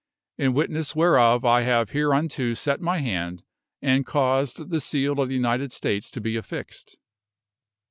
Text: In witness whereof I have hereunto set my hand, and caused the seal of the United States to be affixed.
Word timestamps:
In 0.39 0.55
witness 0.55 0.95
whereof 0.95 1.45
I 1.45 1.61
have 1.61 1.91
hereunto 1.91 2.55
set 2.55 2.81
my 2.81 2.97
hand, 2.97 3.43
and 3.83 4.03
caused 4.03 4.71
the 4.71 4.81
seal 4.81 5.19
of 5.21 5.27
the 5.27 5.35
United 5.35 5.71
States 5.71 6.09
to 6.09 6.19
be 6.19 6.35
affixed. 6.35 6.97